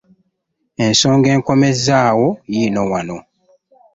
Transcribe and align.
Ensonga 0.85 1.27
enkomezzaawo 1.35 2.27
yiino 2.53 2.81
wano. 2.91 3.17